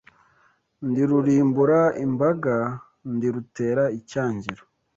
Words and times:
Ndi 0.87 1.03
Rurimbura 1.09 1.81
imbaga 2.05 2.55
ndi 3.13 3.27
rutera 3.35 3.83
icyangiro 3.97 4.63